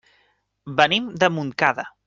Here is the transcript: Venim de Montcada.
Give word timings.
Venim 0.79 1.13
de 1.25 1.31
Montcada. 1.37 1.91